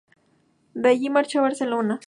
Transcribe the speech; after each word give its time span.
De 0.73 0.89
allí 0.89 1.11
marchó 1.11 1.37
a 1.37 1.41
Barcelona. 1.43 1.99